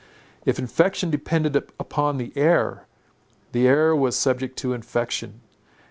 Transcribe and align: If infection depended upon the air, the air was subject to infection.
If 0.45 0.57
infection 0.57 1.11
depended 1.11 1.55
upon 1.55 2.17
the 2.17 2.33
air, 2.35 2.87
the 3.51 3.67
air 3.67 3.95
was 3.95 4.17
subject 4.17 4.57
to 4.57 4.73
infection. 4.73 5.41